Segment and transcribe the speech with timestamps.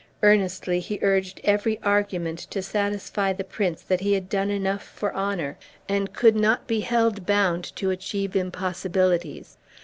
[0.23, 5.13] Earnestly he urged every argument to satisfy the prince that he had done enough for
[5.13, 9.57] honor, and could not be held bound to achieve impossibilities.